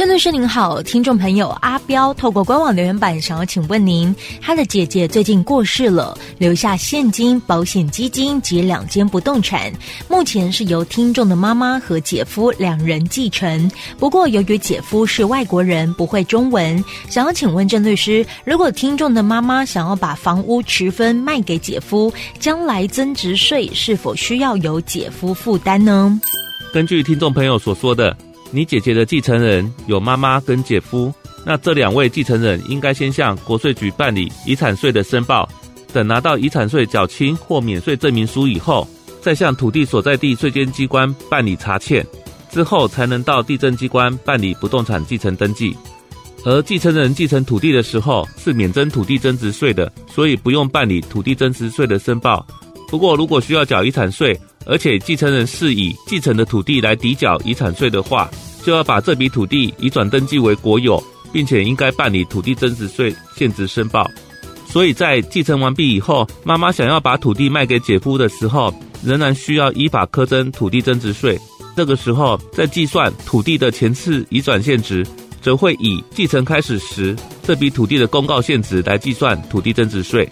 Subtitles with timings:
[0.00, 9.70] 郑律师您好，听众朋友阿彪透过官网留言板想要请问您，他的姐姐最近过世了，留下现金、保险基金及两间不动产，
[10.08, 13.70] 目前是由听众的妈妈和姐夫两人继承。
[13.98, 26.18] 不过由于姐夫是外国人，不会中文，想要请问郑律师，如果听众的妈妈想要把房屋持分卖给姐夫，将来增值税是否需要由姐夫负担呢？
[26.72, 28.16] 根据听众朋友所说的。
[28.52, 31.12] 你姐姐的继承人有妈妈跟姐夫，
[31.46, 35.48] 那这两位继承人应该先向国税局办理遗产税的申报，
[35.92, 38.88] 等拿到遗产税缴清或免税证明书以后，
[39.20, 42.04] 再向土地所在地税监机关办理查欠，
[42.50, 45.76] 之后才能到地政机关办理不动产继承登记。
[46.44, 52.44] 而继承人继承土地的时候是免征土地增值税的，所以不用办理土地增值税的申报。
[52.88, 58.30] 不过如果需要缴遗产税，而且继承人是以继承的土地来抵缴遗产税的话，
[58.62, 61.02] 就要把这笔土地移转登记为国有，
[61.32, 64.08] 并且应该办理土地增值税现值申报。
[64.66, 71.36] 所以在继承完毕以后，妈妈想要把土地卖给姐夫的时候，仍然需要依法课征土地增值税。
[71.74, 75.04] 这个时候，在计算土地的前次移转现值，
[75.40, 80.30] 则会以继承开始时这笔土地的公告现值来计算土地增值税。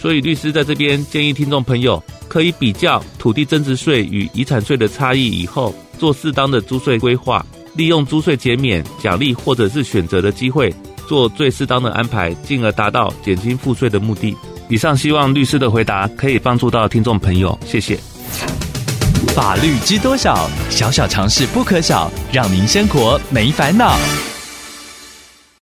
[0.00, 2.00] 所以，律师在这边建议听众朋友。
[2.30, 10.72] 可以比较土地增值税与遗产税的差异以后，做适当的租税规划，利用租税减免、奖励或者是选择的机会，
[11.08, 14.36] 做最适当的安排，进而达到减轻赋税的目的。
[14.68, 17.98] 以上希望律师的回答可以帮助到听众朋友，谢谢。
[19.34, 20.48] 法律知多少？
[20.70, 23.98] 小小常识不可少，让您生活没烦恼。